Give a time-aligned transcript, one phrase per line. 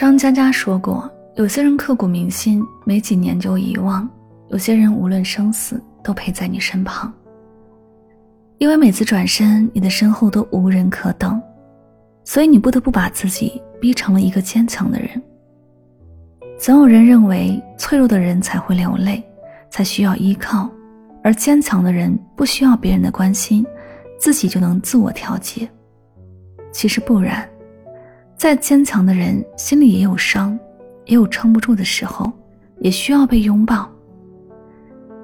[0.00, 4.08] 张嘉佳说过：“有些人刻骨铭心，没几年就遗忘；
[4.48, 7.12] 有些人无论生死，都陪在你身旁。
[8.56, 11.38] 因为每次转身，你的身后都无人可等，
[12.24, 15.22] 所以你不得不把自己逼成了一个坚强的人。
[16.58, 19.22] 总有人认为，脆弱的人才会流泪，
[19.68, 20.66] 才需要依靠，
[21.22, 23.66] 而坚强的人不需要别人的关心，
[24.18, 25.68] 自己就能自我调节。
[26.72, 27.46] 其实不然。”
[28.40, 30.58] 再坚强的人，心里也有伤，
[31.04, 32.32] 也有撑不住的时候，
[32.78, 33.86] 也需要被拥抱。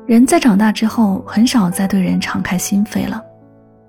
[0.05, 3.25] 人在长大之后，很少再对人敞开心扉了。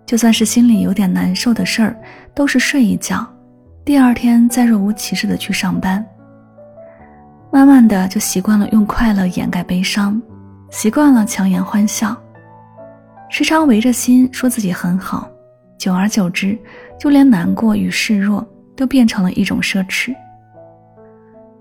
[0.05, 1.99] 就算是心里有点难受的事儿，
[2.33, 3.27] 都是睡一觉，
[3.83, 6.01] 第二天再若无其事的去上班。
[7.51, 10.21] 慢慢的就习惯了用快乐掩盖悲伤，
[10.69, 12.15] 习惯了强颜欢笑，
[13.29, 15.29] 时常围着心说自己很好，
[15.77, 16.57] 久而久之，
[16.97, 18.41] 就连难过与示弱。
[18.77, 20.15] 都变成了一种奢侈。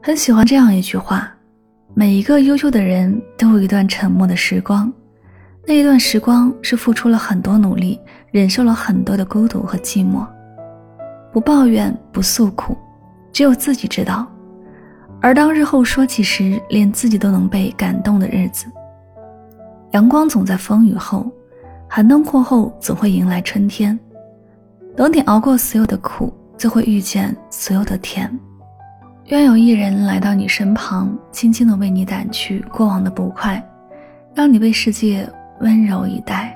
[0.00, 1.28] 很喜欢这样一句话：
[1.94, 4.92] 每一个优秀的人都有一段沉默的时光，
[5.66, 7.98] 那一段时光是付出了很多努力，
[8.30, 10.24] 忍受了很多的孤独和寂寞，
[11.32, 12.76] 不抱怨，不诉苦，
[13.32, 14.24] 只有自己知道。
[15.20, 18.66] 而当日后说起时，连自己都能被感动的日子。
[19.92, 21.28] 阳光总在风雨后，
[21.88, 23.98] 寒冬过后总会迎来春天。
[24.94, 26.32] 等你熬过所有的苦。
[26.56, 28.30] 就会遇见所有的甜。
[29.26, 33.62] 愿有一人来到你身旁，轻轻的为你掸去过往的不快，
[34.34, 35.28] 让你被世界
[35.60, 36.55] 温柔以待。